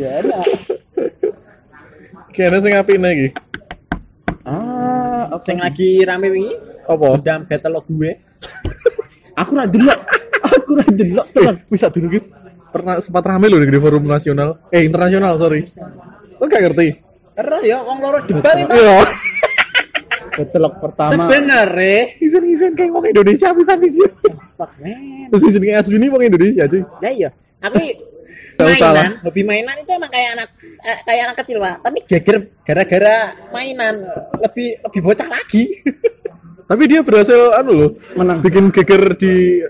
Ya 0.00 0.24
enak. 0.24 0.48
Kayaknya 2.32 2.58
sing 2.64 2.72
apine 2.72 3.08
iki. 3.12 3.28
Ah, 4.40 5.28
apa? 5.28 5.44
Sing 5.44 5.60
lagi 5.60 6.00
rame 6.00 6.32
wingi 6.32 6.56
Apa? 6.88 7.20
Dam 7.20 7.44
battle 7.44 7.76
of 7.76 7.84
gue. 7.84 8.16
Aku 9.44 9.52
ra 9.52 9.68
delok. 9.68 10.00
Aku 10.48 10.80
ra 10.80 10.86
delok 10.88 11.28
tenan. 11.36 11.60
Bisa 11.68 11.92
dulu 11.92 12.08
guys. 12.08 12.24
Pernah 12.72 13.04
sempat 13.04 13.28
rame 13.28 13.52
loh 13.52 13.60
di 13.60 13.68
forum 13.76 14.08
nasional. 14.08 14.64
Eh 14.72 14.80
internasional 14.80 15.36
sorry. 15.36 15.68
Lo 16.40 16.48
gak 16.48 16.72
ngerti? 16.72 16.96
Karena 17.36 17.56
ya 17.60 17.78
wong 17.84 18.00
loro 18.00 18.24
debat 18.24 18.56
itu. 18.64 18.72
Iya. 18.72 18.96
Betelok 20.40 20.74
pertama. 20.80 21.28
Sebenarnya 21.28 22.16
Isen-isen 22.16 22.72
kayak 22.72 22.96
wong 22.96 23.12
Indonesia 23.12 23.52
bisa 23.52 23.76
sih. 23.76 24.08
fuck 24.56 24.72
man. 24.80 25.28
Terus 25.28 25.52
jenenge 25.52 25.76
asli 25.76 26.00
ini 26.00 26.08
wong 26.08 26.24
Indonesia 26.24 26.64
cuy. 26.64 26.80
Nah 26.80 27.12
iya, 27.12 27.28
aku 27.60 27.76
Mainan, 28.64 29.10
hobi 29.22 29.42
mainan 29.42 29.76
itu 29.78 29.90
emang 29.90 30.10
kayak 30.10 30.30
anak 30.34 30.48
eh, 30.62 30.98
kayak 31.02 31.22
anak 31.26 31.36
kecil 31.42 31.56
pak. 31.58 31.76
Tapi 31.80 31.98
geger 32.06 32.36
gara-gara 32.62 33.16
mainan 33.50 33.94
lebih 34.38 34.68
lebih 34.82 35.00
bocah 35.02 35.28
lagi. 35.28 35.64
Tapi 36.70 36.82
dia 36.88 37.00
berhasil 37.04 37.52
anu 37.52 37.72
loh, 37.74 37.90
Menang. 38.16 38.40
bikin 38.40 38.72
geger 38.72 39.12
di 39.14 39.60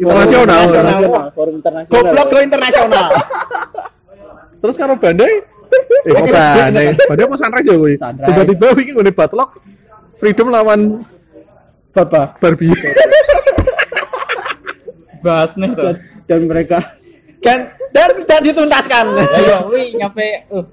internasional. 0.00 0.64
Internasional, 0.64 1.24
forum 1.36 1.54
internasional. 1.60 1.92
Goblok 1.92 2.26
go 2.26 2.38
internasional. 2.40 3.06
Terus 4.60 4.76
karo 4.76 4.94
Bandai 4.96 5.32
Eh, 6.02 6.10
kok 6.10 6.26
Bandai? 6.26 6.86
Bandai 7.06 7.24
apa 7.28 7.36
Sunrise 7.36 7.68
ya? 7.68 7.76
Sunrise. 7.76 8.00
Tiba-tiba 8.26 8.66
wingi 8.74 8.92
ngene 8.92 9.12
Batlok 9.12 9.50
Freedom 10.16 10.48
lawan 10.48 10.80
Bapak. 11.92 12.38
Barbie. 12.38 12.72
bahas 15.20 15.52
nih 15.52 15.68
dan 16.24 16.40
mereka 16.48 16.80
kan 17.40 17.58
dan 17.90 18.08
tidak 18.14 18.40
dituntaskan. 18.44 19.06
ayo 19.16 19.56
wi 19.68 19.96
nyampe 19.96 20.26
uh 20.48 20.64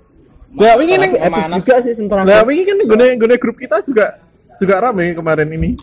Lah 0.57 0.73
wingi 0.73 0.95
ning 0.95 1.11
juga 1.59 1.75
sih 1.83 1.91
sentra. 1.91 2.23
Lah 2.23 2.41
wingi 2.41 2.63
kan 2.63 2.79
gone 2.81 3.07
gone 3.15 3.35
grup 3.35 3.55
kita 3.55 3.83
juga 3.83 4.17
juga 4.55 4.79
rame 4.79 5.13
kemarin 5.13 5.47
ini. 5.49 5.75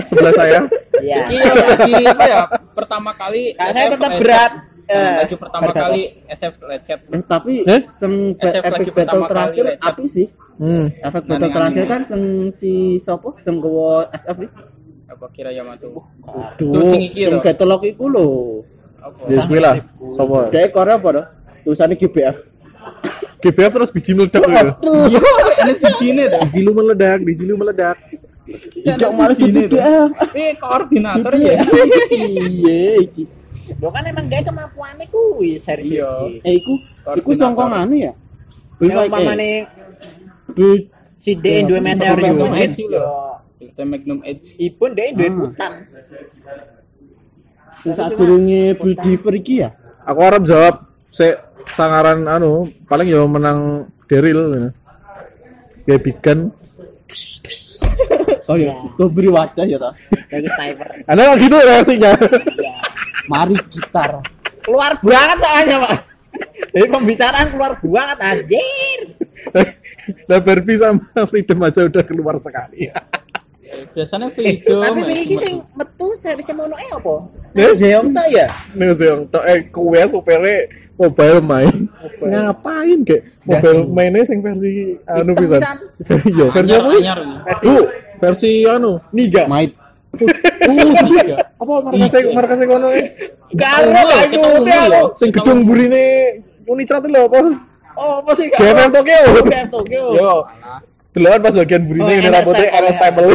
Sebelah 0.00 0.32
saya. 0.32 0.60
Iya. 1.00 1.18
iya 1.28 1.52
itu 1.98 2.20
ya 2.20 2.44
pertama 2.72 3.10
kali 3.10 3.56
Nah, 3.56 3.72
saya 3.72 3.86
tetap 3.90 4.12
berat. 4.16 4.52
Nah, 4.52 4.68
Eh, 4.90 5.14
lagi 5.22 5.36
pertama 5.38 5.70
kali 5.70 6.02
SF 6.26 6.54
lecet 6.66 6.98
Eh, 7.08 7.22
tapi 7.22 7.62
Eh? 7.62 7.80
SF 7.86 8.62
epic 8.68 8.90
battle 8.90 9.22
terakhir 9.24 9.64
api 9.78 10.04
sih. 10.04 10.26
Hmm. 10.58 10.90
Efek 10.92 11.22
Nah, 11.24 11.30
battle 11.30 11.50
terakhir 11.50 11.84
kan 11.86 12.00
sem 12.04 12.22
si 12.50 12.72
sopo 12.98 13.32
sem 13.36 13.56
gowo 13.56 14.04
SF 14.10 14.36
nih. 14.36 14.50
apa 15.10 15.26
kira 15.30 15.50
Yamato 15.50 15.90
Duh, 16.54 16.86
sing 16.86 17.02
iki 17.02 17.26
lho. 17.26 17.42
battle 17.42 17.66
lock 17.66 17.82
iku 17.82 18.06
lho. 18.06 18.28
Apa 19.00 19.20
Ya 19.32 19.40
kuwi 19.44 19.58
lah. 19.60 19.74
Sopo? 20.12 20.46
Dek 20.52 20.70
ekore 20.70 20.92
apa 20.94 21.08
to? 21.12 21.22
Tulisannya 21.64 21.96
GBF. 21.96 22.36
GBF 23.40 23.72
terus 23.72 23.90
biji 23.90 24.12
meledak 24.12 24.44
gitu. 24.44 24.92
iya 25.08 25.20
ini 25.64 25.72
begini 25.80 26.22
tuh 26.28 26.40
Biji 26.44 26.60
lu 26.60 26.72
meledak, 26.76 27.18
biji 27.24 27.44
lu 27.48 27.54
meledak. 27.56 27.96
Tidak 28.76 29.10
malah 29.16 29.32
di 29.32 29.48
GBF. 29.48 30.10
eh 30.36 30.52
koordinator 30.60 31.32
ya 31.40 31.56
Iya, 32.12 32.80
iki. 33.00 33.24
Lo 33.80 33.88
kan 33.88 34.02
emang 34.04 34.26
dia 34.28 34.44
kemampuannya 34.44 35.06
kuwi 35.08 35.56
serius 35.56 36.04
Iya. 36.04 36.10
sih. 36.26 36.34
Eh, 36.44 36.54
iku 36.60 36.72
iku 37.16 37.30
songkong 37.32 37.72
anu 37.72 37.96
ya. 37.96 38.12
Fight, 38.80 39.12
eh. 39.40 39.62
Build 40.56 40.88
si 41.12 41.36
D 41.36 41.64
dua 41.68 41.78
Edge 41.84 42.80
yo 42.88 43.04
Magnum 43.80 44.20
Edge 44.24 44.56
ipun 44.56 44.92
dia 44.96 45.12
duit 45.12 45.32
hutan. 45.32 45.72
Sing 47.82 47.92
sadurunge 47.94 48.74
build 48.74 48.98
diver 49.00 49.34
iki 49.38 49.62
ya. 49.62 49.70
Aku 50.04 50.20
harap 50.24 50.42
jawab 50.42 50.74
se 51.10 51.38
sangaran 51.70 52.26
anu 52.26 52.66
paling 52.90 53.06
ya 53.06 53.22
menang 53.26 53.86
Daryl 54.10 54.40
gitu. 54.50 54.70
Ya 55.86 55.96
bigan. 55.96 56.50
Oh 58.50 58.58
iya, 58.58 58.74
gue 58.98 59.06
beri 59.06 59.30
wajah 59.30 59.62
ya 59.62 59.78
toh. 59.78 59.94
Dari 60.26 60.48
sniper. 60.50 61.06
Ada 61.06 61.20
nggak 61.22 61.38
gitu 61.38 61.56
reaksinya? 61.58 62.10
Mari 63.30 63.54
gitar. 63.70 64.18
Keluar 64.66 64.92
banget 64.98 65.38
soalnya, 65.38 65.76
Pak. 65.86 65.94
Dari 66.74 66.86
pembicaraan 66.90 67.46
keluar 67.50 67.72
banget 67.78 68.18
anjir. 68.18 69.00
Nah 70.26 70.38
Barbie 70.42 70.78
sama 70.78 71.22
Freedom 71.30 71.58
aja 71.62 71.86
udah 71.86 72.02
keluar 72.02 72.36
sekali. 72.42 72.90
biasanya 73.94 74.28
Eh, 74.28 74.34
video 74.34 74.82
tapi 74.82 75.00
Mas. 75.06 75.14
ini 75.14 75.36
sing 75.38 75.54
metu 75.78 76.10
seriesnya 76.18 76.58
mono 76.58 76.74
eh 76.74 76.90
apa? 76.90 77.14
Eh? 77.50 77.74
Zeong 77.74 78.14
ta 78.14 78.22
ya? 78.30 78.46
Nih 78.78 78.94
seong 78.94 79.26
tok 79.26 79.42
eh 79.42 79.66
kue 79.74 80.02
supere 80.06 80.70
mobile 80.94 81.40
main. 81.42 81.74
Ngapain 82.22 82.98
kayak 83.02 83.22
mobile 83.42 83.80
mainnya 83.90 84.22
sing 84.22 84.38
versi 84.38 84.94
anu 85.08 85.34
Hitam 85.34 85.42
bisa. 85.42 85.56
pisan. 85.58 85.76
Iya, 86.34 86.46
versi 86.54 86.72
apa? 86.74 86.90
Bu, 87.58 87.76
versi 88.22 88.50
anu. 88.70 88.92
Niga. 89.10 89.50
Might. 89.50 89.74
Uh, 90.10 90.94
juga. 91.06 91.38
Apa 91.58 91.74
markase 91.86 92.18
markase 92.34 92.64
kono 92.66 92.88
eh? 92.94 93.14
Karo 93.58 93.90
kayu 93.90 94.42
aku. 94.42 95.02
Sing 95.18 95.30
gedung 95.34 95.66
burine 95.66 96.38
Unicrat 96.70 97.02
lho 97.02 97.26
apa? 97.26 97.38
Oh, 97.98 98.22
apa 98.22 98.30
sih 98.38 98.46
GFF 98.46 98.90
Tokyo. 98.94 99.20
GFF 99.42 99.68
Tokyo. 99.74 100.02
Yo. 100.14 100.32
Deloan 101.10 101.42
pas 101.42 101.54
bagian 101.58 101.82
burine 101.82 102.06
Oh, 102.06 102.14
ini 102.14 102.30
rambutnya 102.30 102.90
stable, 102.94 103.34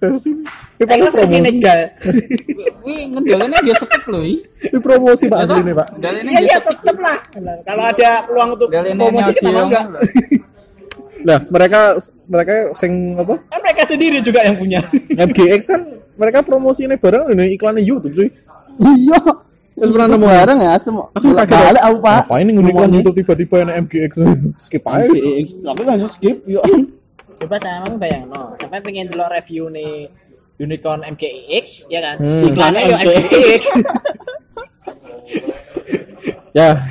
RS 0.00 0.24
ya. 0.24 0.34
paling 0.88 1.12
promosi. 1.12 1.36
negal. 1.44 1.80
Wih, 2.88 3.02
ngendalanya 3.12 3.58
dia 3.60 3.74
skip 3.76 4.04
loh, 4.08 4.24
i. 4.24 4.40
Ini 4.40 4.78
promosi 4.80 5.24
Pak 5.28 5.38
asli 5.44 5.60
ini 5.60 5.72
Pak. 5.76 5.88
Iya, 6.00 6.10
dia 6.24 6.40
iya 6.40 6.58
tetep 6.58 6.96
lah. 6.96 7.18
Kalau 7.68 7.84
ada 7.84 8.10
peluang 8.24 8.50
untuk 8.56 8.68
promosi 8.72 9.30
kita 9.36 9.50
mau 9.52 9.68
enggak? 9.68 9.84
Nah, 11.20 11.38
mereka 11.52 12.00
mereka 12.24 12.52
sing 12.72 13.16
apa? 13.20 13.34
Kan 13.52 13.60
mereka 13.60 13.82
sendiri 13.84 14.18
juga 14.24 14.40
yang 14.40 14.56
punya. 14.56 14.80
MGX 15.12 15.60
kan 15.68 15.80
mereka 16.16 16.38
promosi 16.40 16.88
ini 16.88 16.96
barang 16.96 17.36
ini 17.36 17.60
iklannya 17.60 17.84
YouTube 17.84 18.16
cuy. 18.16 18.28
Iya. 18.80 19.20
Terus 19.80 19.96
pernah 19.96 20.08
nemu 20.12 20.26
bareng 20.28 20.58
ya 20.60 20.72
semua. 20.76 21.08
Aku 21.16 21.32
kaget. 21.32 21.56
Balik 21.56 21.82
aku 21.84 21.96
Pak. 22.04 22.20
Apa 22.28 22.34
ini 22.40 22.50
ngundang 22.56 22.72
iklan 22.76 22.92
YouTube 23.00 23.16
tiba-tiba 23.20 23.54
yang 23.64 23.70
MGX 23.84 24.12
skip 24.64 24.84
aja. 24.88 25.08
GX. 25.08 25.48
Aku 25.68 25.80
langsung 25.84 26.10
skip 26.10 26.36
yuk. 26.48 26.64
Coba 27.40 27.56
saya 27.56 27.80
mau 27.88 27.96
bayang 27.96 28.28
no. 28.28 28.52
Sampai 28.60 28.84
pengen 28.84 29.08
dulu 29.08 29.24
review 29.32 29.72
nih 29.72 30.12
Unicorn 30.60 31.00
MKX 31.16 31.88
ya 31.88 32.00
kan? 32.04 32.16
Hmm. 32.20 32.44
Iklannya 32.44 32.80
yo 32.84 32.96
MKX. 33.00 33.62
Ya, 36.50 36.82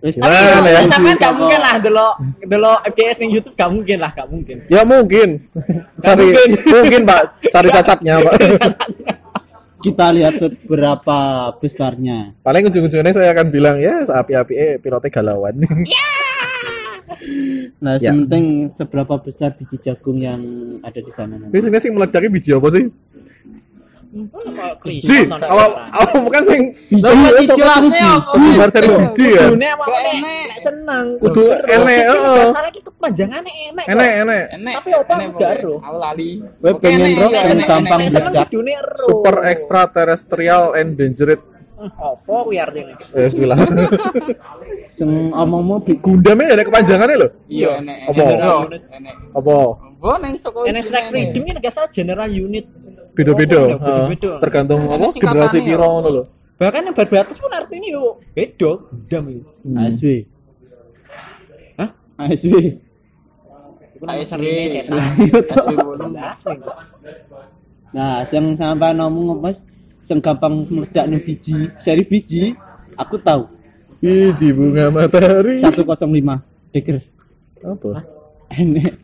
Wis. 0.00 0.16
Gimana 0.16 0.64
ya? 0.64 0.80
Sampai 0.88 1.12
gak 1.20 1.36
mungkin 1.36 1.60
lah 1.60 1.76
dulu 1.76 2.06
dulu 2.40 2.72
MKX 2.88 3.14
nih 3.20 3.28
YouTube 3.28 3.54
gak 3.56 3.70
mungkin 3.70 3.98
lah, 4.00 4.10
gak 4.16 4.28
mungkin. 4.32 4.56
ya 4.72 4.82
mungkin. 4.82 5.28
Cari 6.00 6.24
mungkin. 6.32 6.50
mungkin 6.64 7.00
Pak, 7.04 7.22
cari 7.52 7.68
cacatnya 7.68 8.14
Pak. 8.24 8.34
Kita 9.84 10.12
lihat 10.12 10.36
seberapa 10.36 11.18
besarnya. 11.56 12.36
Paling 12.44 12.68
ujung-ujungnya 12.68 13.16
saya 13.16 13.32
akan 13.32 13.48
bilang 13.48 13.80
ya 13.80 14.04
api-api 14.04 14.54
eh 14.56 14.72
pilotnya 14.76 15.08
galauan. 15.08 15.56
Nah, 17.78 17.94
Ya. 17.96 18.10
sementing 18.10 18.66
seberapa 18.66 19.14
besar 19.16 19.54
biji 19.54 19.78
jagung 19.78 20.18
yang 20.18 20.40
ada 20.80 20.98
di 20.98 21.08
sana 21.08 21.36
nanti. 21.36 21.52
Biasanya 21.52 21.78
sih 21.78 21.90
meledaknya 21.90 22.30
biji 22.30 22.50
apa 22.50 22.68
sih? 22.68 22.84
Si, 24.82 25.22
awal 25.38 25.70
awal 25.94 26.18
bukan 26.26 26.42
sing 26.42 26.62
Biji 26.90 27.06
Lah, 27.06 27.14
ya, 27.14 27.30
biji. 27.38 27.62
apa? 27.62 27.78
Biji 28.34 28.50
Marcel 28.58 28.82
biji 28.82 29.26
ya. 29.30 29.44
Kudune 29.46 29.66
apa 29.70 29.84
Kok 29.86 29.98
nek 30.02 30.18
seneng. 30.50 31.06
Kudu 31.22 31.44
enek, 31.46 31.98
heeh. 32.10 32.36
Dasarnya 32.42 32.70
ki 32.74 32.82
kepanjangannya 32.90 33.52
enek. 33.70 33.86
Enek 33.86 34.10
enek. 34.26 34.44
Tapi 34.50 34.90
apa 34.90 35.12
enek 35.14 35.26
aku 35.30 35.30
gak 35.30 35.30
pokoknya. 35.30 35.54
ero. 35.62 35.74
Aku 35.78 35.98
lali. 36.02 36.30
Gue 36.42 36.72
Oke, 36.74 36.80
pengen 36.82 37.10
rock 37.14 37.30
yang 37.30 37.46
enek, 37.54 37.66
gampang 37.70 38.00
meledak. 38.02 38.48
Super 38.98 39.36
extraterrestrial 39.46 40.64
endangered. 40.74 41.40
Apa 41.80 42.34
kuwi 42.44 42.60
artinya? 42.60 42.92
Eh, 43.16 43.30
bilang. 43.32 43.56
Sing 44.92 45.32
omong-omong 45.32 45.80
bi- 45.80 45.96
Gundamnya 45.96 46.52
ada 46.52 46.64
kepanjangannya 46.64 47.16
loh. 47.16 47.30
Iya, 47.48 47.80
enek. 47.80 47.96
Apa? 48.04 48.12
General 48.12 48.56
Unit. 48.66 48.82
Enek. 48.90 49.14
Apa? 49.32 49.54
Gua 50.00 50.14
neng 50.16 50.34
soko. 50.36 50.58
Enek 50.64 50.82
strike 50.84 51.08
freedom 51.08 51.42
ini 51.42 51.58
gak 51.58 51.72
salah 51.72 51.88
general 51.88 52.28
unit. 52.28 52.66
Beda-beda. 53.16 53.60
Oh, 53.64 53.78
beda-beda. 53.78 54.30
Tergantung 54.40 54.80
apa 54.86 55.06
generasi 55.12 55.58
piro 55.60 55.86
ngono 55.86 56.08
lho. 56.10 56.22
Bahkan 56.60 56.82
yang 56.84 56.96
berbatas 56.96 57.36
pun 57.40 57.48
artinya 57.50 57.88
yo 57.88 58.20
beda, 58.36 58.70
gundam 59.08 59.24
itu. 59.32 59.48
ASW. 59.72 60.06
Hah? 61.76 61.90
ASW. 62.20 62.52
Nama 64.00 64.12
ASW. 64.20 64.44
setan. 64.68 65.00
Nah, 67.90 68.22
yang 68.22 68.54
sampai 68.54 68.94
ngomong 68.94 69.42
mas, 69.42 69.66
yang 70.04 70.18
gampang 70.18 70.64
meledak 70.66 71.04
nih 71.06 71.20
biji, 71.20 71.70
seri 71.76 72.02
biji, 72.02 72.54
aku 72.94 73.16
tahu. 73.18 73.46
Biji 74.00 74.50
bunga 74.50 74.88
matahari. 74.88 75.60
105 75.60 76.40
deger. 76.72 77.04
Apa? 77.60 78.02
Enek. 78.50 78.94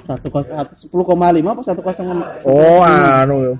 Satu 0.00 0.32
satu 0.32 0.72
sepuluh 0.72 1.04
koma 1.04 1.28
lima 1.28 1.52
apa 1.52 1.60
satu 1.60 1.84
kosong 1.84 2.08
Oh, 2.48 2.80
anu 2.80 3.52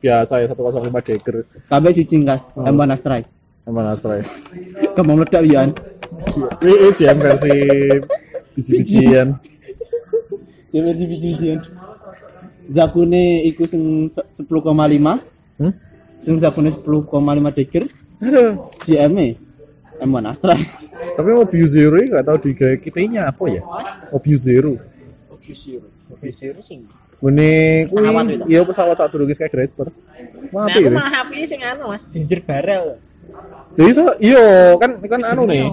biasa 0.00 0.40
ya 0.40 0.48
105 0.48 0.88
deger. 1.04 1.44
sampai 1.68 1.92
si 1.92 2.08
cingkas 2.08 2.48
Oh. 2.56 2.64
emban 2.64 2.88
astray 2.88 3.20
Emang 3.68 3.92
astray. 3.92 4.24
gampang 4.96 5.20
meledak 5.20 5.44
Wian 5.44 5.68
Wih, 6.64 6.88
JM 6.96 7.20
versi 7.20 7.52
biji-bijian. 8.56 9.28
Dia 10.72 10.80
versi 10.80 11.04
biji-bijian. 11.04 11.58
Zakune 12.68 13.44
iku 13.44 13.68
sing 13.68 14.08
se- 14.08 14.24
10,5. 14.24 15.20
Hmm? 15.60 15.72
Sing 16.18 16.34
Zakune 16.38 16.70
10,5 16.70 17.08
deger. 17.54 17.84
Aduh. 18.18 18.66
GM 18.82 19.14
-e. 19.18 19.28
M1 19.98 20.24
Astra. 20.30 20.54
Tapi 21.18 21.30
Obview 21.34 21.66
Zero 21.66 21.98
nggak 21.98 22.26
tahu 22.26 22.38
di 22.38 22.50
gaya 22.54 22.76
kitanya 22.78 23.30
apa 23.30 23.44
ya? 23.50 23.62
Obview 24.14 24.38
Zero. 24.38 24.78
Oke 25.48 25.56
zero. 25.56 25.88
Oke 26.12 26.28
zero 26.28 26.60
sing. 26.60 26.84
Ini 27.24 27.88
kuwi 27.88 28.44
iya 28.52 28.60
pesawat 28.62 29.00
saat 29.00 29.08
dulu 29.08 29.24
kayak 29.32 29.48
Grasper. 29.48 29.88
Nah, 30.52 30.68
aku 30.68 30.84
ya. 30.84 30.92
mah 30.92 31.08
HP 31.08 31.32
sing 31.48 31.60
anu 31.64 31.88
Mas, 31.88 32.04
danger 32.12 32.44
barrel. 32.44 33.00
Jadi 33.80 33.90
so, 33.96 34.12
iya 34.20 34.76
kan 34.76 35.00
kan 35.00 35.20
anu 35.24 35.48
nih. 35.48 35.66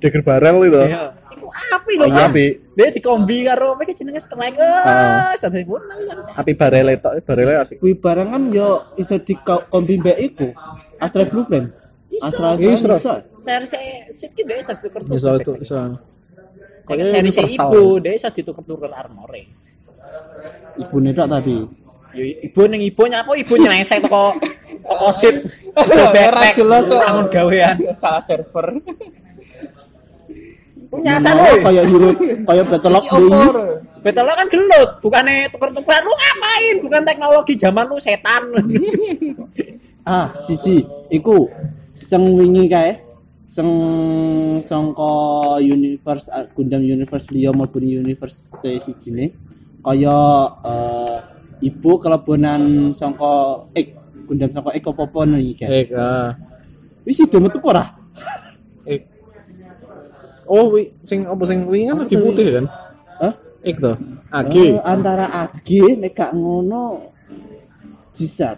Dagger 0.00 0.22
barrel 0.24 0.58
itu. 0.64 0.80
Iya. 0.80 1.12
Iku 1.28 1.46
api 1.46 1.92
lho, 1.94 2.04
Oh, 2.04 2.10
Mas. 2.10 2.26
api. 2.26 2.46
Dia 2.72 2.88
dikombi 2.88 3.44
karo 3.44 3.76
iki 3.78 3.92
jenenge 3.92 4.18
strike. 4.18 4.56
Ah. 4.56 5.28
Ah, 5.28 5.34
sadar 5.34 5.60
pun 5.62 5.80
kan. 5.80 5.98
Api 6.34 6.52
barel 6.52 6.88
itu, 6.90 7.08
barel 7.20 7.48
asik. 7.58 7.76
Kuwi 7.78 7.94
barang 7.94 8.28
kan 8.28 8.42
yo 8.48 8.68
iso 8.94 9.18
di 9.18 9.34
kombi 9.42 9.96
mbek 9.96 10.18
iku. 10.18 10.48
Astra 10.96 11.22
Blueprint. 11.22 11.68
Astra 12.18 12.52
Astra 12.52 12.72
Iso. 12.72 12.88
iso. 12.90 13.14
Seri 13.36 13.66
sit 14.08 14.32
ki 14.32 14.42
dia 14.42 14.58
satu 14.58 14.88
tuker 14.88 15.04
Bisa 15.04 15.36
itu 15.36 15.52
bisa. 15.54 15.76
Kayak 16.82 17.04
Kayaknya 17.04 17.04
seri 17.06 17.28
si 17.28 17.38
universal. 17.38 17.68
ibu, 17.68 17.82
dia 17.98 18.12
iso 18.12 18.28
dituker-tuker 18.28 18.90
armore. 18.90 19.42
Ibune 20.76 21.10
tok 21.12 21.28
tapi. 21.28 21.56
Yo 22.10 22.24
ibu 22.24 22.62
ning 22.64 22.80
ibu 22.82 23.02
nyapa 23.04 23.32
ibu 23.34 23.54
nyelengsek 23.54 24.00
toko 24.00 24.32
toko 24.80 25.08
sit. 25.12 25.36
Ora 25.76 26.48
jelas 26.50 26.82
kok. 26.84 26.98
bangun 26.98 27.26
gawean. 27.28 27.76
Salah 27.92 28.24
server. 28.24 28.66
Punya 30.88 31.20
sana. 31.20 31.44
kayak 31.60 31.84
hero 31.84 32.10
kayak 32.48 32.64
Battle 32.72 32.96
of 32.96 33.04
Iki 33.04 33.12
Day. 33.12 33.28
opor. 33.28 33.56
Betul 33.98 34.24
lo 34.24 34.32
kan 34.38 34.46
gelut, 34.46 34.90
bukannya 35.02 35.50
tuker-tukeran 35.50 36.02
lu 36.06 36.12
ngapain? 36.14 36.76
Bukan 36.86 37.02
teknologi 37.02 37.54
zaman 37.58 37.84
lu 37.90 37.98
setan. 37.98 38.42
Ah, 40.08 40.32
siji 40.48 40.88
iku 41.12 41.52
sing 42.00 42.32
wingi 42.32 42.64
kae 42.64 42.96
sing 43.44 43.68
sangka 44.64 45.60
universe 45.60 46.32
ah, 46.32 46.48
Gundam 46.56 46.80
universe 46.80 47.28
liya 47.28 47.52
maupun 47.52 47.84
universe 47.84 48.56
sijine 48.64 49.36
kaya 49.84 50.16
eh, 50.64 51.16
ibu 51.60 52.00
kelebonan 52.00 52.96
sangka 52.96 53.68
ek 53.76 53.92
Gundam 54.24 54.48
sangka 54.48 54.72
ek 54.72 54.88
apa-apa 54.88 55.28
iki 55.36 55.54
kae. 55.60 55.68
Eh, 55.68 55.86
ah. 55.92 56.32
Wis 57.04 57.20
ido 57.20 57.36
metu 57.44 57.60
ora? 57.60 57.97
Oh, 60.48 60.72
wi, 60.72 60.96
sing 61.04 61.28
apa 61.28 61.42
sing 61.44 61.68
wingi 61.68 61.92
kan 61.92 61.96
lagi 62.00 62.16
putih 62.16 62.46
kan? 62.50 62.64
Hah? 63.20 63.34
Ik 63.60 63.76
to. 63.76 63.92
Agi. 64.28 64.80
antara 64.80 65.28
AG 65.44 65.68
nek 65.96 66.12
gak 66.12 66.32
ngono 66.32 67.12
Jisat. 68.10 68.56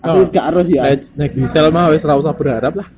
Aku 0.00 0.22
Oh. 0.22 0.26
gak 0.26 0.44
harus 0.54 0.70
ya. 0.70 0.86
Nek 0.86 1.02
nek 1.18 1.30
diesel 1.34 1.66
mah 1.68 1.90
wis 1.90 2.06
ora 2.06 2.14
usah 2.14 2.32
berharap 2.32 2.72
lah. 2.72 2.88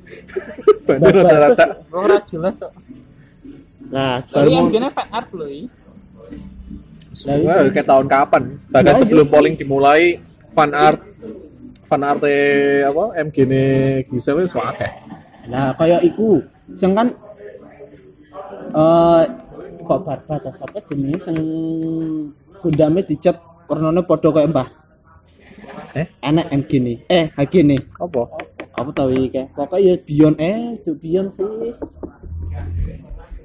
Bandar 0.85 1.11
rata-rata. 1.15 1.65
Ora 1.89 2.17
jelas 2.23 2.55
kok. 2.57 2.71
Nah, 3.89 4.21
baru 4.25 4.49
yang 4.49 4.65
mau- 4.65 4.71
gini 4.71 4.87
fan 4.89 5.07
art 5.09 5.29
loh. 5.33 5.49
i. 5.49 5.65
Wah, 7.45 7.69
kayak 7.69 7.85
tahun 7.85 8.07
kapan? 8.09 8.43
Bahkan 8.69 8.89
Nah, 8.89 8.99
sebelum 8.99 9.27
iya. 9.27 9.33
polling 9.33 9.55
dimulai, 9.55 10.01
fan 10.49 10.71
art 10.73 11.01
fan 11.85 12.01
art 12.01 12.21
apa 12.83 13.03
MG 13.21 13.37
ne 13.45 13.63
Gisel 14.09 14.41
wis 14.41 14.53
akeh. 14.53 14.91
Nah, 15.45 15.77
kayak 15.77 16.01
iku 16.03 16.41
sing 16.73 16.97
kan 16.97 17.13
eh 18.73 19.23
kok 19.83 19.99
batas 20.05 20.55
apa 20.63 20.77
jenenge 20.87 21.17
sing 21.21 21.37
gundame 22.63 23.03
dicat 23.03 23.37
warnane 23.67 24.01
padha 24.03 24.29
kaya 24.31 24.47
Mbah. 24.49 24.67
Eh? 25.93 26.07
Enak 26.25 26.49
MG 26.49 26.71
nih. 26.81 26.97
Eh, 27.05 27.25
HG 27.37 27.53
nih. 27.61 27.81
Apa? 28.01 28.25
Apa 28.73 28.89
tau 28.89 29.13
iki? 29.13 29.45
Pokoke 29.53 29.77
ya 29.77 29.93
Bion 30.01 30.33
eh, 30.41 30.81
cuk 30.81 30.97
Bion 30.97 31.29
sih. 31.29 31.45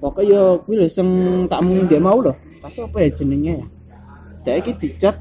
Pokoke 0.00 0.24
ya 0.24 0.56
kuwi 0.64 0.80
lho 0.80 0.86
sing 0.88 1.08
tak 1.50 1.60
mung 1.60 1.84
ndek 1.84 2.00
mau 2.00 2.16
lho. 2.24 2.32
Tapi 2.64 2.78
apa 2.80 2.96
ya 3.04 3.08
jenenge 3.12 3.52
ya? 3.52 3.66
Dek 4.48 4.56
iki 4.64 4.72
dicat 4.80 5.16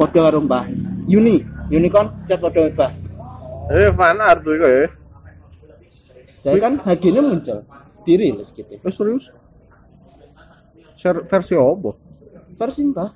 padha 0.00 0.18
karo 0.24 0.40
Mbah. 0.40 0.64
Uni, 1.10 1.44
Unicorn 1.68 2.24
cat 2.24 2.40
padha 2.40 2.70
Mbah. 2.72 2.92
Eh 3.76 3.92
fan 3.92 4.16
art 4.16 4.40
tuh 4.40 4.56
ya. 4.56 4.88
Jadi 6.40 6.56
kan 6.56 6.80
HG-nya 6.80 7.20
muncul. 7.20 7.60
Dirilis 8.08 8.48
gitu. 8.56 8.72
Eh 8.80 8.88
serius? 8.88 9.28
Share 11.00 11.24
versi 11.24 11.56
apa? 11.56 11.90
versi 12.52 12.84
mbah 12.84 13.08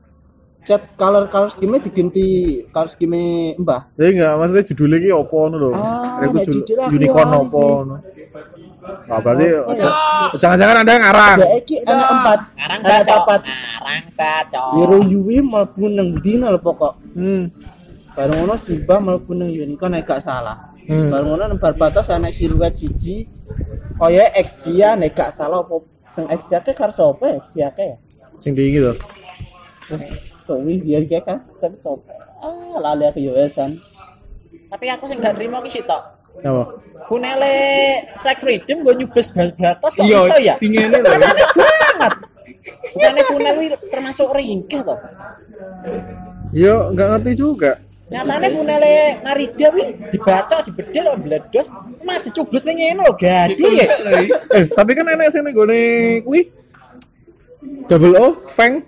cat 0.64 0.96
color 0.96 1.28
color 1.28 1.52
scheme 1.52 1.76
diganti 1.76 2.24
color 2.66 2.88
scheme 2.88 3.52
mbah 3.54 3.92
Ya 3.94 4.08
enggak, 4.08 4.32
maksudnya 4.40 4.64
judulnya 4.64 4.96
ki 4.98 5.10
apa 5.12 5.34
ngono 5.34 5.56
lho. 5.58 5.70
Ah, 5.70 6.24
Iku 6.24 6.32
nek 6.32 6.44
judul 6.48 6.60
judulnya 6.64 6.80
aku 6.80 6.96
unicorn 6.96 7.28
sih. 7.28 7.60
ngono. 7.60 7.96
Nah, 9.04 9.18
berarti 9.18 9.46
jangan-jangan 10.34 10.76
ada 10.78 10.90
yang 10.90 11.04
ngarang. 11.04 11.38
ya 11.38 11.48
iki 11.54 11.76
anak 11.82 12.08
empat 12.10 12.38
Ngarang 12.54 12.80
anak 12.80 13.04
papat 13.06 13.40
Ngarang 13.44 14.04
bacok. 14.10 14.68
Hero 14.74 14.98
Yui 15.02 15.36
mlebu 15.40 15.84
nang 15.86 16.08
dina 16.16 16.46
lho 16.48 16.58
pokok 16.58 16.92
Hmm. 17.12 17.44
bareng 18.10 18.36
ngono 18.38 18.54
Simba 18.56 18.96
mlebu 18.98 19.30
nang 19.32 19.48
Unicorn 19.48 19.92
nek 19.92 20.04
gak 20.04 20.20
salah 20.20 20.72
Hmm. 20.84 21.12
bareng 21.12 21.28
ngono 21.28 21.44
nang 21.46 21.60
batas 21.60 22.08
ana 22.08 22.28
siluet 22.28 22.72
siji 22.72 23.28
kaya 23.94 24.32
Exia 24.32 24.96
nek 24.96 25.12
gak 25.12 25.30
salah 25.30 25.60
apa 25.60 25.76
sing 26.14 26.24
Exia 26.28 26.58
ke 26.58 26.70
karo 26.70 26.90
sapa 26.90 27.24
ya 27.26 27.34
Exia 27.36 27.68
ke 27.68 27.82
ya 27.84 27.96
Sing 28.38 28.52
di 28.52 28.70
gitu. 28.70 28.94
terus 29.84 30.04
soalnya 30.40 30.74
biar 30.78 31.02
kayak 31.04 31.24
kan 31.24 31.38
tapi 31.58 31.76
sapa 31.78 32.12
ah 32.38 32.78
lali 32.78 33.04
aku 33.04 33.18
yo 33.18 33.34
esan 33.34 33.74
Tapi 34.64 34.90
aku 34.90 35.06
sing 35.06 35.18
gak 35.18 35.38
terima 35.38 35.62
ki 35.62 35.70
sitok. 35.70 36.02
Apa? 36.42 36.66
Funele 37.06 37.54
Strike 38.18 38.42
Freedom 38.42 38.82
gue 38.82 38.94
nyubes 38.98 39.30
batas 39.30 39.92
kok 39.94 40.02
Iya, 40.02 40.18
iso 40.26 40.36
ya? 40.42 40.54
tingene 40.58 40.98
lho. 40.98 41.06
banget. 41.06 41.36
Bukannya 42.90 43.22
Funel 43.22 43.54
ini 43.60 43.66
termasuk 43.86 44.34
ringkih 44.34 44.82
toh. 44.82 44.98
Yo 46.50 46.90
enggak 46.90 47.06
ngerti 47.12 47.32
juga. 47.38 47.78
Nyatane 48.04 48.46
Funele 48.50 48.94
Marida 49.24 49.68
wi 49.72 49.82
dibaca 50.08 50.60
dibedel 50.60 51.04
kok 51.08 51.18
bledos 51.18 51.68
mah 52.04 52.20
dicubles 52.20 52.64
ning 52.64 52.76
ngene 52.78 53.00
lho 53.00 53.12
gaduh 53.14 53.70
ya. 53.72 53.86
eh, 54.52 54.64
tapi 54.68 54.92
kan 54.92 55.08
enek 55.08 55.28
sing 55.28 55.40
nggone 55.42 55.80
kuwi. 56.20 56.40
Double 57.84 58.12
O, 58.14 58.26
Feng. 58.46 58.84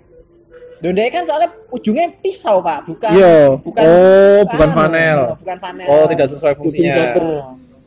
Donde 0.77 1.09
kan 1.09 1.25
soalnya 1.25 1.49
ujungnya 1.67 2.05
pisau 2.21 2.61
pak, 2.61 2.85
bukan 2.85 3.09
Iya. 3.09 3.57
bukan 3.57 3.81
Oh, 3.83 4.41
bukan 4.45 4.69
anu, 4.69 4.77
panel. 4.77 5.19
bukan 5.35 5.57
panel. 5.57 5.87
Oh, 5.89 6.05
tidak 6.05 6.27
sesuai 6.29 6.53
fungsinya. 6.53 7.03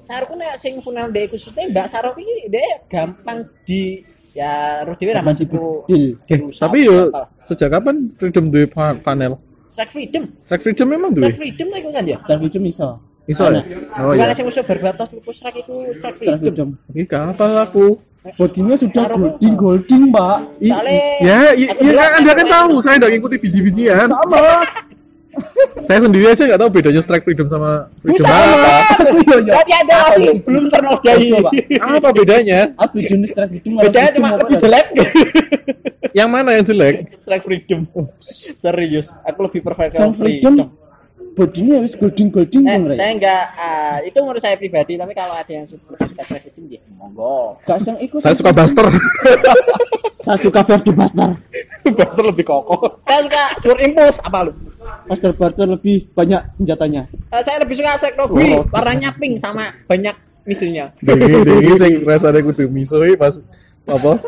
Saruku 0.02 0.34
nek 0.34 0.58
sing 0.58 0.82
funel 0.82 1.06
dhek 1.08 1.30
khususnya 1.30 1.70
Mbak 1.70 1.86
Sarok 1.86 2.18
iki 2.18 2.50
dhek 2.50 2.90
gampang 2.90 3.46
di 3.62 4.02
ya 4.32 4.82
maksudku 5.22 5.86
dibedil. 5.86 6.18
dirusak. 6.26 6.66
Tapi 6.66 6.78
yo 6.82 6.98
Apa? 7.08 7.22
sejak 7.44 7.68
kapan 7.70 8.10
Freedom 8.12 8.50
duwe 8.50 8.66
pa- 8.66 8.98
panel? 8.98 9.38
Strike 9.70 9.92
Freedom. 9.94 10.22
Strike 10.42 10.62
Freedom 10.66 10.86
memang 10.90 11.10
Strike 11.14 11.30
duwe. 11.30 11.40
Freedom 11.46 11.66
lah 11.70 11.78
iku 11.78 11.90
kan 11.94 12.04
ya. 12.04 12.16
Star 12.18 12.38
Video 12.42 12.60
iso 12.66 12.88
Iso? 13.30 13.46
Ana. 13.46 13.62
Oh 14.02 14.10
iya. 14.10 14.34
sing 14.34 14.42
musuh 14.42 14.64
berbatas 14.66 15.06
lupu 15.14 15.30
strike 15.30 15.62
itu 15.62 15.74
Strike 15.94 16.18
Freedom. 16.42 16.74
Iki 16.90 17.04
gak 17.06 17.22
apa 17.38 17.46
aku. 17.64 17.94
bodinya 18.36 18.76
sudah 18.76 19.08
golding 19.16 19.56
golding 19.56 20.04
Soalnya 20.60 21.24
Ya, 21.24 21.56
iya, 21.56 21.72
iya 21.72 21.92
kan 21.96 22.20
Anda 22.20 22.32
kan 22.36 22.46
tahu 22.52 22.76
saya 22.84 23.00
udah 23.00 23.08
ngikuti 23.08 23.36
biji-bijian. 23.40 24.04
sama 24.04 24.60
Saya 25.86 26.04
sendiri 26.04 26.28
aja 26.28 26.42
nggak 26.44 26.60
tahu 26.60 26.68
bedanya 26.74 27.00
Strike 27.00 27.24
Freedom 27.24 27.48
sama 27.48 27.88
Freedom 28.02 28.26
Sama. 28.26 28.44
apa. 28.44 28.74
Tapi 29.56 29.72
ada 29.72 29.94
masih 30.04 30.28
belum 30.44 30.64
ternodai. 30.68 31.28
Pak. 31.32 31.52
Apa 31.80 32.08
bedanya? 32.12 32.60
apa 32.76 32.96
jenis 32.98 33.30
Video 33.48 33.70
malah 33.72 33.84
Bedanya 33.88 34.10
Freedom 34.10 34.16
cuma 34.20 34.28
lebih 34.36 34.56
jelek. 34.60 34.86
Yang 36.10 36.28
mana 36.28 36.48
yang 36.54 36.64
jelek? 36.64 36.94
Strike 37.16 37.44
Freedom. 37.44 37.80
Serius, 38.56 39.10
aku 39.22 39.38
lebih 39.46 39.60
prefer 39.62 39.88
ke 39.88 39.96
Sang 39.96 40.12
Freedom 40.12 40.70
bodinya 41.30 41.78
wis 41.78 41.94
golding 41.94 42.26
golding 42.28 42.66
Eh, 42.66 42.74
dong 42.74 42.90
saya 42.92 43.12
enggak 43.14 43.42
ah, 43.54 43.96
itu 44.02 44.18
menurut 44.18 44.42
saya 44.42 44.58
pribadi, 44.58 44.98
tapi 44.98 45.14
kalau 45.14 45.32
ada 45.32 45.48
yang 45.48 45.62
suka 45.64 45.94
Strike 46.02 46.26
Freedom 46.50 46.64
ya 46.68 46.80
monggo. 46.92 47.54
gak 47.64 47.78
sang 47.80 47.96
ikut 47.96 48.18
Saya 48.24 48.34
suka 48.34 48.50
Buster. 48.50 48.86
saya 50.20 50.36
suka 50.36 50.60
Verdi 50.60 50.92
Buster 50.92 51.30
Buster 51.96 52.24
lebih 52.26 52.44
kokoh. 52.44 53.00
Saya 53.06 53.24
suka 53.24 53.42
Sword 53.56 53.80
Impulse 53.80 54.18
apa 54.20 54.38
lu? 54.44 54.52
Buster 55.06 55.32
Buster 55.32 55.66
lebih 55.66 56.10
banyak 56.12 56.50
senjatanya 56.50 57.06
Eh, 57.08 57.40
saya 57.40 57.62
lebih 57.62 57.78
suka 57.78 57.96
Strike 57.96 58.18
Rogue 58.18 58.66
warnanya 58.68 59.14
pink 59.14 59.38
sama 59.38 59.70
banyak 59.86 60.12
misilnya. 60.44 60.92
Dengi 60.98 61.40
dengi 61.40 61.72
sing 61.78 61.92
rasane 62.02 62.42
kudu 62.42 62.66
miso 62.66 63.00
iki 63.00 63.14
pas 63.14 63.38
apa? 63.86 64.18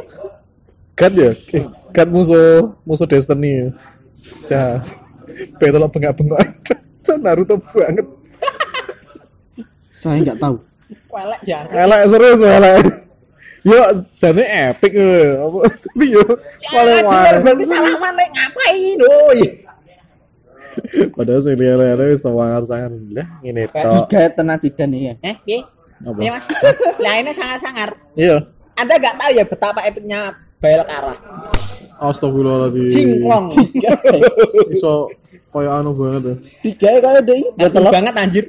Gat 0.93 1.13
ya? 1.17 1.33
Eh, 1.57 1.65
Gat 1.93 2.09
musuh 2.09 2.77
musuh 2.85 3.09
Destiny. 3.09 3.73
Jas. 4.47 4.95
Betul 5.59 5.85
bengak-bengok. 5.89 6.39
Cak 7.05 7.17
Naruto 7.19 7.59
banget. 7.59 8.07
saya 9.93 10.19
nggak 10.19 10.39
tahu 10.41 10.57
Welek 11.13 11.41
ya. 11.45 11.61
Elek 11.69 12.01
serius 12.09 12.41
elek. 12.41 12.81
Yo 13.63 13.79
jane 14.19 14.45
epic 14.73 14.93
lho. 14.97 15.47
Apa 15.47 15.59
tapi 15.85 16.05
yo 16.11 16.25
paling 16.73 17.05
wae. 17.07 17.33
berarti 17.45 17.65
salah 17.69 17.97
mana 18.01 18.25
ngapain 18.33 18.97
doi. 18.99 19.43
Padahal 21.13 21.41
sing 21.45 21.55
liya-liya 21.61 21.95
wis 22.09 22.25
sangar-sangar 22.25 22.91
lah 23.13 23.29
ngene 23.45 23.69
tok. 23.69 24.09
Tiga 24.09 24.33
tenan 24.33 24.57
sidan 24.57 24.91
ya. 24.97 25.15
Eh, 25.21 25.37
piye? 25.45 25.61
Apa? 26.03 26.19
Iya 26.19 26.31
mas. 26.35 26.47
Lainnya 27.05 27.33
sangat-sangat. 27.37 27.89
Iya. 28.17 28.37
Anda 28.75 28.95
nggak 28.97 29.17
tahu 29.21 29.31
ya 29.37 29.45
betapa 29.45 29.81
epicnya 29.85 30.33
Bayelkara. 30.63 31.13
Astagfirullahaladzim. 31.99 32.87
Cingklong. 32.87 33.47
Iso 34.75 35.11
koyo 35.51 35.71
anu 35.75 35.91
banget 35.93 36.23
ya. 36.23 36.35
Tiga 36.63 36.89
ya 36.95 36.99
kaya 37.03 37.21
deh. 37.21 37.41
Betul 37.59 37.83
Betelok, 37.83 37.93
banget 37.93 38.15
anjir. 38.17 38.45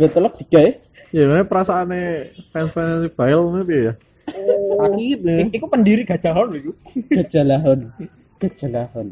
betelok 0.00 0.32
tiga 0.40 0.60
ya. 0.64 0.72
Ya 1.10 1.22
mana 1.26 1.42
perasaannya 1.44 2.02
fans-fans 2.54 3.12
Bail 3.12 3.40
nanti 3.52 3.76
ya. 3.90 3.92
Sakit 4.78 5.18
nih. 5.26 5.38
Iku 5.52 5.66
pendiri 5.68 6.02
Gajah 6.06 6.32
Hon 6.32 6.48
lho 6.54 6.58
iku. 6.64 6.72
Kejalahon. 7.10 7.80
Kejalahon. 8.40 9.08